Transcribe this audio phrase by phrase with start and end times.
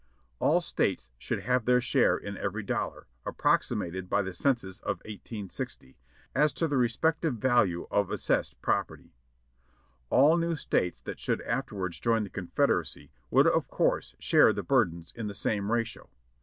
[0.39, 5.93] All States should have their share in every dollar, approximated by the census of i860,
[6.33, 9.13] as to the re spective value of assessed property.
[10.09, 15.13] All new States that should afterwards join the Confederacy would of course share the burdens
[15.15, 16.09] in the same ratio.